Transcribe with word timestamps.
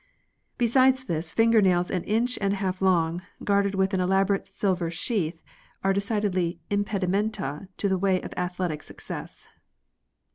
Besides 0.57 1.03
this, 1.03 1.31
finger 1.31 1.61
nails 1.61 1.91
an 1.91 2.03
inch 2.05 2.35
and 2.41 2.53
a 2.53 2.55
half 2.55 2.81
long, 2.81 3.21
guarded 3.43 3.75
with 3.75 3.93
an 3.93 3.99
elaborate 3.99 4.49
silver 4.49 4.89
sheath, 4.89 5.43
are 5.83 5.93
decidedly 5.93 6.59
impedimenta 6.71 7.67
in 7.83 7.87
the 7.91 7.99
way 7.99 8.19
of 8.19 8.33
athletic 8.35 8.81
success. 8.81 9.47